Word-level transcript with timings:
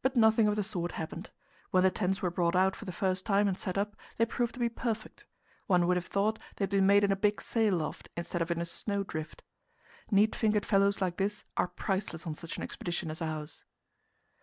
But 0.00 0.16
nothing 0.16 0.48
of 0.48 0.56
the 0.56 0.62
sort 0.62 0.92
happened. 0.92 1.28
When 1.72 1.82
the 1.82 1.90
tents 1.90 2.22
were 2.22 2.30
brought 2.30 2.56
out 2.56 2.74
for 2.74 2.86
the 2.86 2.90
first 2.90 3.26
time 3.26 3.46
and 3.46 3.58
set 3.58 3.76
up, 3.76 3.96
they 4.16 4.24
proved 4.24 4.54
to 4.54 4.60
be 4.60 4.70
perfect. 4.70 5.26
One 5.66 5.86
would 5.86 5.98
have 5.98 6.06
thought 6.06 6.38
they 6.56 6.62
had 6.62 6.70
been 6.70 6.86
made 6.86 7.04
in 7.04 7.12
a 7.12 7.16
big 7.16 7.38
sail 7.42 7.76
loft 7.76 8.08
instead 8.16 8.40
of 8.40 8.50
in 8.50 8.62
a 8.62 8.64
snow 8.64 9.04
drift. 9.04 9.42
Neat 10.10 10.34
fingered 10.34 10.64
fellows 10.64 11.02
like 11.02 11.18
this 11.18 11.44
are 11.58 11.68
priceless 11.68 12.26
on 12.26 12.34
such 12.34 12.56
an 12.56 12.62
expedition 12.62 13.10
as 13.10 13.20
ours. 13.20 13.66